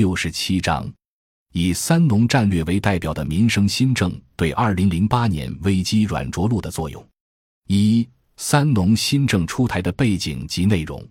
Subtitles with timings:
[0.00, 0.90] 六十七章，
[1.52, 7.06] 以“三农”战略为代表的民生新政对二零零八年危机软着陆的作用。
[7.66, 8.08] 一、
[8.38, 11.06] 三农新政出台的背景及内容。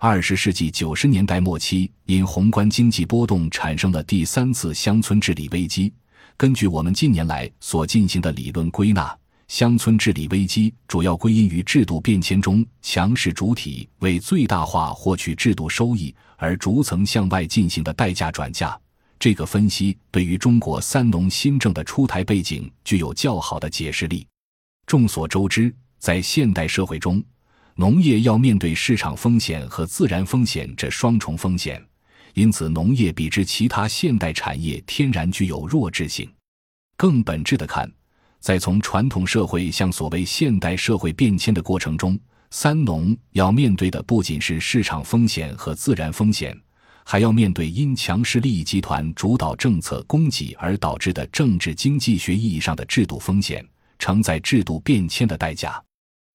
[0.00, 5.94] 二十世纪九十年代末期，因宏观经济波动产生了第三次乡村治理危机。
[6.36, 9.16] 根据我们近年来所进行的理论归纳。
[9.48, 18.78] 乡村治理危机主要归因于制度变迁中强势主体为最大化获取制度收益而逐层向外进行的代价转嫁。
[19.18, 24.26] 这个分析对于中国“三农”新政的出台背景具有较好的解释力。
[24.84, 27.22] 众所周知，在现代社会中，
[27.76, 31.82] 农业要面对市场风险和自然风险这双重风险，
[32.34, 36.30] 因此农业比之其他现代产业天然具有弱质性。
[36.96, 37.90] 更本质的看。
[38.46, 42.16] 在从传统社会向所谓现代社会变迁的过程中，
[42.50, 46.56] 三农要面对的不仅是市场风险和自然风险，
[47.04, 53.66] 还要面对因强势利益集团主导政策供给而导致的政治经济学意义上的制度风险，
[53.98, 55.82] 承载制度变迁的代价。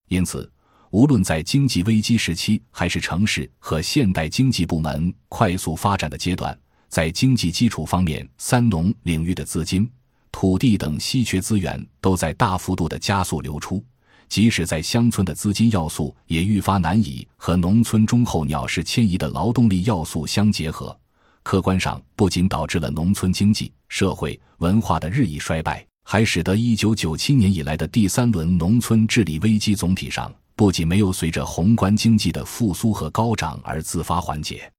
[0.09, 0.52] 因此，
[0.89, 9.89] 无论在经济危机时期，还是城市和现代经济部门快速发展的阶段，在经济基础方面，三农领域的资金。
[10.32, 13.84] 土地等稀缺资源都在大幅度的加速流出，
[14.30, 20.98] 即使在乡村的资金要素也愈发难以和农村中候鸟式迁移的劳动力要素相结合。
[21.44, 34.72] 客观上，不仅导致了农村经济社会文化的日益衰败，还使得1997年以来的第三轮农村治理危机总体上不仅没有随着宏观经济的复苏和高涨而自发缓解，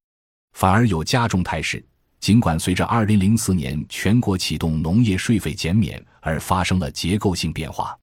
[0.53, 1.85] 反而有加重态势。
[2.23, 7.99] 尽管随着2004年全国启动农业税费减免而发生了结构性变化，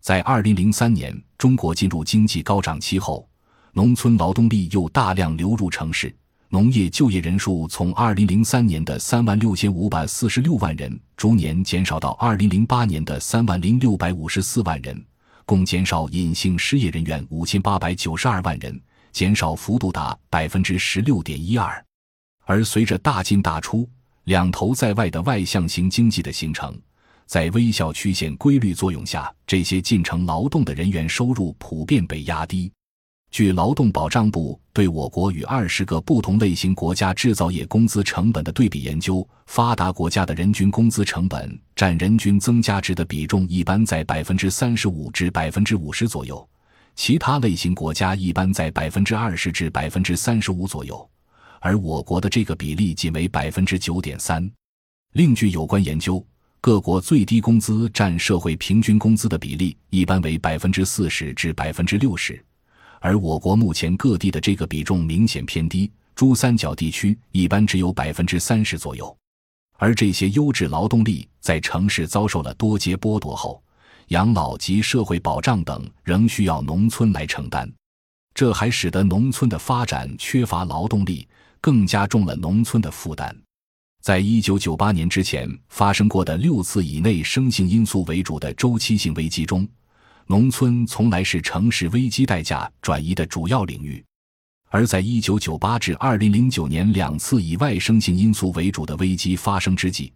[0.00, 3.28] 在2003年中国进入经济高涨期后，
[3.72, 6.14] 农村劳动力又大量流入城市，
[6.48, 15.04] 农业就业人数从2003年的3万6546万人逐年减少到2008年的3万0654万人，
[15.44, 21.85] 共减少隐性失业人员5892万人，减少幅度达16.12%。
[22.46, 23.86] 而随着大进大出、
[24.24, 26.74] 两头在外的外向型经济的形成，
[27.26, 32.72] 在微笑曲线规律作用下，这些进城劳动的人员收入普遍被压低。
[33.32, 46.48] 据劳动保障部对我国与二十个不同类型国家制造业工资成本的对比研究，发达国家的人均工资成本占人均增加值的比重一般在百分之三十五至百分之五十左右，
[46.94, 51.10] 其他类型国家一般在百分之二十至百分之三十五左右。
[51.66, 54.48] 而我国的这个比例仅为百分之九点三。
[55.14, 56.24] 另据有关研究，
[56.60, 62.40] 各国最低工资占社会平均工资的比例一般为百分之四十至百分之六十，
[63.00, 69.16] 而我国目前各地的这个比重明显偏低，珠三角地区一般只有百分之三十左右。
[69.76, 73.60] 而这些优质劳动力在城市遭受了多阶剥夺后，
[74.10, 77.68] 养老及社会保障等仍需要农村来承担，
[78.34, 81.26] 这还使得农村的发展缺乏劳动力。
[81.60, 83.36] 更加重了农村的负担。
[84.02, 89.68] 在一九九八年之前发生过的六次以内生性因素为主的周期性危机中，
[90.26, 94.04] 农村从来是城市危机代价转移的主要领域。
[94.68, 100.12] 而在一九九八至二零零九年两次以外生性因素为主的危机发生之际，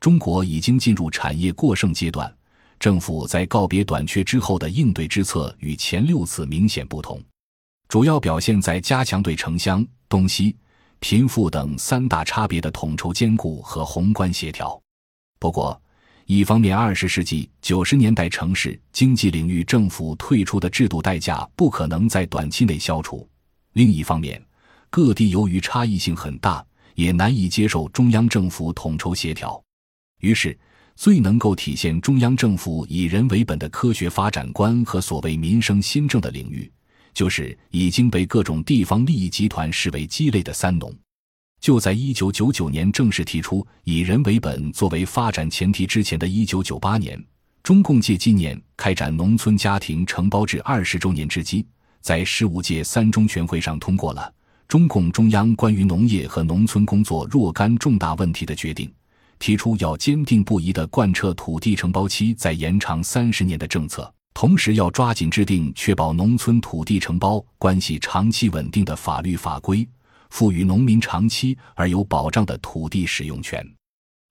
[0.00, 2.30] 中国已经进入产业过剩阶段。
[2.78, 7.22] 政府在告别短缺之后的应对之策与前六次明显不同，
[7.88, 10.56] 主要表现在加强对城乡东西。
[11.00, 14.80] 贫富等三大差别的统筹兼顾和宏观协调。
[15.38, 15.80] 不过，
[16.26, 23.26] 一方面，二十世纪九十年代城市经济领域政府退出的制度代价不可能在短期内消除；
[23.72, 24.40] 另一方面，
[24.90, 29.60] 各地由于差异性很大，也难以接受中央政府统筹协调。
[30.20, 30.56] 于是，
[30.94, 36.70] 最能够体现中央政府以人为本的科学发展观和所谓民生新政的领域。
[37.14, 40.94] 就是已经被各种地方利益集团视为鸡肋的“三农”。
[41.60, 47.22] 就在一九九九年正式提出以人为本作为发展前提之前的一九九八年，
[47.62, 51.66] 中共借纪念开展农村家庭承包制二十周年之机，
[52.00, 54.32] 在十五届三中全会上通过了
[54.66, 58.90] 中共中央关于农业和农村工作若干重大问题的决定，
[59.38, 64.10] 提出要坚定不移地贯彻土地承包期再延长三十年的政策。
[64.32, 69.86] 同时，要抓紧制定确保农村土地承包关系长期稳定的法律法规，
[70.30, 73.66] 赋予农民长期而有保障的土地使用权。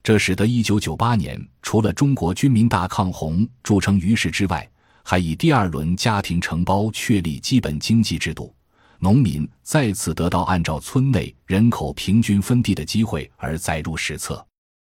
[0.02, 4.68] 这使得1998年，除了中国军民大抗洪著称于世之外，
[5.04, 8.56] 还以第二轮家庭承包确立基本经济制度，
[9.00, 14.44] 农民再次得到按照村内人口平均分地的机会而载入史册。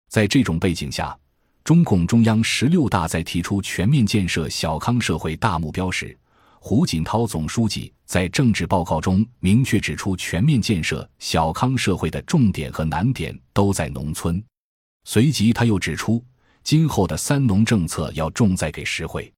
[0.10, 1.18] 在这种背景下，
[1.64, 6.18] 中共中央十六大在提出全面建设小康社会大目标时，
[6.60, 14.44] 胡锦涛总书记在政治报告中明确指出，全面建设小康社会的重点和难点都在农村。
[15.04, 16.24] 随即，他又指出，
[16.64, 19.32] 今后的“三农”政策要重在给实惠。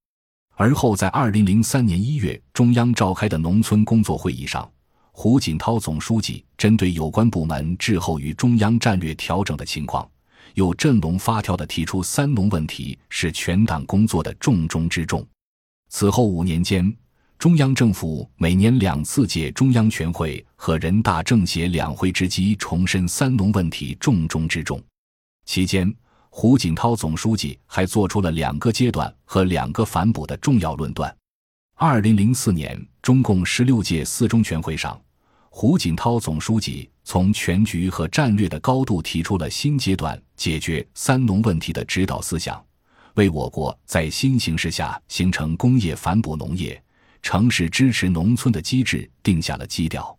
[0.55, 4.69] 而后，在二零零三年一月中央召开的农村工作会议上，
[5.11, 10.09] 胡锦涛总书记针对有关部门滞后于中央战略调整的情况，
[10.53, 15.25] 又振聋发聩地提出“三农”问题是全党工作的重中之重。
[15.89, 16.95] 此后五年间，
[17.37, 24.81] 中央政府每年两次借中央全会和人大政协两会之机，重申“三农”问题重中之重。
[25.45, 25.93] 期间，
[26.29, 31.15] 胡锦涛总书记还做出了两个阶段和两个反哺的重要论断。
[31.75, 34.99] 二零零四年，中共十六届四中全会上，
[35.55, 42.61] 胡锦涛总书记从全局和战略的高度提出了新阶段解决“三农”问题的指导思想，
[43.13, 46.81] 为我国在新形势下形成工业反哺农业、
[47.21, 50.17] 城市支持农村的机制定下了基调。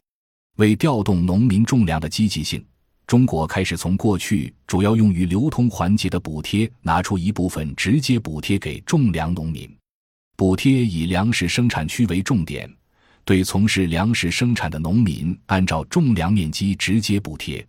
[0.57, 2.65] 为调动农民种粮的积极性。
[3.05, 9.69] 中国开始从过去主要用于流通环节的补贴，拿出一部分直接补贴给种粮农民。
[10.37, 12.73] 补贴以粮食生产区为重点，
[13.25, 17.67] 对从事粮食生产的农民，按照种粮面积直接补贴。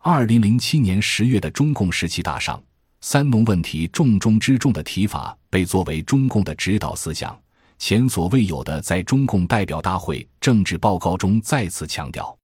[0.00, 2.60] 二零零七年十月的中共十七大上
[3.00, 7.38] ，“三农”问题重中之重的提法被作为中共的指导思想，
[7.78, 12.36] 前所未有的在中共代表大会政治报告中再次强调。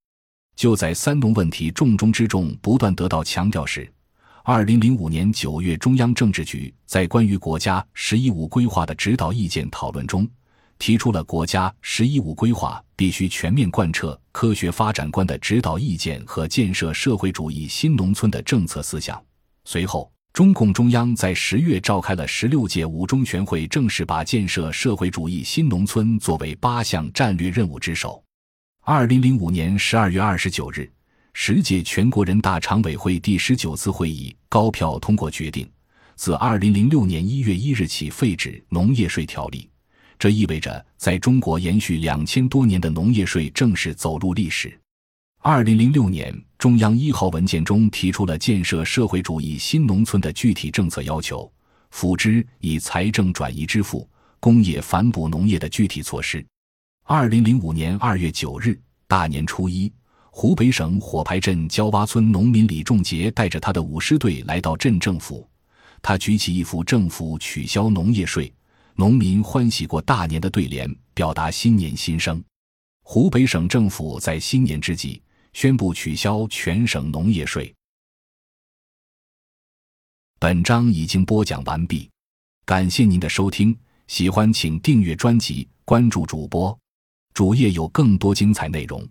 [0.54, 3.90] 就在“三农”问题重中之重不断得到强调时，
[4.44, 10.28] 二零零五年九月，中央政治局在关于国家“十一五”规划的指导意见讨论中，
[10.78, 19.22] 提出了国家“十一五”规划必须全面贯彻科学发展观的指导意见和建设社会主义新农村的政策思想。
[19.64, 28.22] 随后，中共中央在十月召开了十六届五中全会，正式把建设社会主义新农村作为八项战略任务之首。
[28.82, 30.90] 二零零五年十二月二十九日，
[31.32, 35.70] 十届全国人大常委会第十九次会议高票通过决定，
[36.16, 39.70] 自二零零六年一月一日起废止农业税条例。
[40.18, 44.78] 这意味着，在中国延续两千多年的农业税正式走入历史。
[45.40, 51.52] 二零零六年，中央一号文件中提出了建设社会主义新农村的具体政策要求，
[51.90, 54.08] 辅之以财政转移支付、
[54.40, 56.44] 工业反哺农业的具体措施。
[57.06, 59.92] 二零零五年二月九日，大年初一，
[60.30, 65.46] 湖北省火牌镇焦洼村农民李仲杰带着他的舞狮队来到镇政府，
[66.00, 68.50] 他举起一幅政府取消农业税、
[68.96, 72.42] 农民欢喜过大年的对联，表达新年心声。
[73.02, 75.20] 湖北省政府在新年之际
[75.52, 77.74] 宣布取消全省农业税。
[80.38, 82.08] 本章已经播讲完毕，
[82.64, 83.76] 感谢您的收听，
[84.06, 86.76] 喜欢请订阅专辑，关注主播。
[87.32, 89.06] 主页有更多精彩内容。